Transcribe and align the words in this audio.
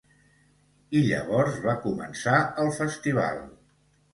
I 0.99 1.03
llavors 1.09 1.59
va 1.67 1.75
començar 1.85 2.41
el 2.65 2.73
festival. 2.81 3.47